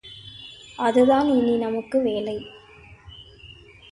அது 0.79 1.05
தான் 1.05 1.27
இனி 1.27 1.57
நமக்கு 1.57 2.01
வேலை. 2.01 2.35